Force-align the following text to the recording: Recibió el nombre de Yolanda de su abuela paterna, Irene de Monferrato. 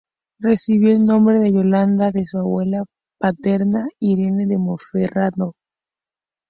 Recibió 0.39 0.89
el 0.89 1.03
nombre 1.05 1.37
de 1.37 1.53
Yolanda 1.53 2.09
de 2.09 2.25
su 2.25 2.39
abuela 2.39 2.85
paterna, 3.19 3.85
Irene 3.99 4.47
de 4.47 4.57
Monferrato. 4.57 5.53